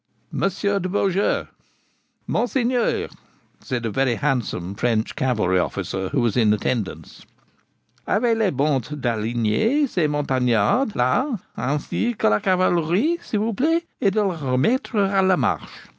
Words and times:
'Monsieur 0.31 0.79
de 0.79 0.87
Beaujeu!' 0.89 1.45
'Monseigneur!' 2.25 3.07
said 3.59 3.85
a 3.85 3.91
very 3.91 4.15
handsome 4.15 4.73
French 4.73 5.15
cavalry 5.15 5.59
officer 5.59 6.09
who 6.09 6.21
was 6.21 6.35
in 6.35 6.51
attendance. 6.51 7.23
'Ayez 8.07 8.35
la 8.35 8.49
bonte 8.49 8.99
d'aligner 8.99 9.85
ces 9.87 10.07
montagnards 10.07 10.95
la, 10.95 11.37
ainsi 11.55 12.15
que 12.17 12.27
la 12.29 12.39
cavalerie, 12.39 13.19
s'il 13.21 13.41
vous 13.41 13.53
plait, 13.53 13.85
et 14.01 14.09
de 14.09 14.21
les 14.21 14.37
remettre 14.37 14.95
a 14.97 15.21
la 15.21 15.37
marche. 15.37 15.87